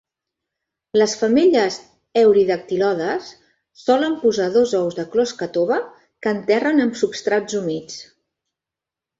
[0.99, 1.75] Les femelles
[2.21, 3.29] "Eurydactylodes"
[3.83, 5.79] solen posar dos ous de closca tova,
[6.25, 8.01] que enterren en substrats humits.